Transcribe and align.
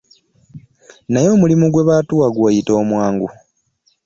Naye 1.11 1.29
omulimu 1.35 1.65
gwebatuwa 1.73 2.27
gw'oyita 2.35 2.71
omwangu. 2.81 3.27